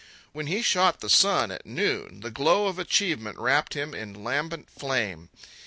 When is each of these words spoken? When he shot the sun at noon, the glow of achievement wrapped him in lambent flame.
When 0.33 0.47
he 0.47 0.63
shot 0.63 0.99
the 0.99 1.11
sun 1.11 1.51
at 1.51 1.63
noon, 1.63 2.21
the 2.21 2.31
glow 2.31 2.65
of 2.65 2.79
achievement 2.79 3.37
wrapped 3.37 3.75
him 3.75 3.93
in 3.93 4.23
lambent 4.23 4.67
flame. 4.67 5.29